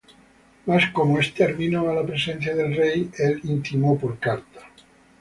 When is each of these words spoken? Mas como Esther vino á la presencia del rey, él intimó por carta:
Mas 0.67 0.83
como 0.95 1.19
Esther 1.23 1.51
vino 1.61 1.79
á 1.89 1.91
la 1.99 2.07
presencia 2.09 2.53
del 2.55 2.71
rey, 2.81 2.99
él 3.25 3.33
intimó 3.53 3.91
por 4.01 4.13
carta: 4.25 4.61